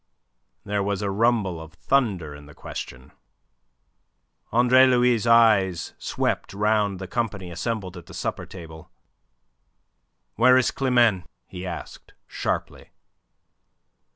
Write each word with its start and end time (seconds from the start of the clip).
There 0.65 0.81
was 0.81 1.03
a 1.03 1.11
rumble 1.11 1.61
of 1.61 1.75
thunder 1.75 2.33
in 2.33 2.47
the 2.47 2.55
question. 2.55 3.11
Andre 4.51 4.87
Louis' 4.87 5.27
eyes 5.27 5.93
swept 5.99 6.55
round 6.55 6.97
the 6.97 7.05
company 7.05 7.51
assembled 7.51 7.95
at 7.95 8.07
the 8.07 8.13
supper 8.15 8.47
table. 8.47 8.89
"Where 10.37 10.57
is 10.57 10.71
Climene?" 10.71 11.25
he 11.45 11.67
asked, 11.67 12.15
sharply. 12.25 12.89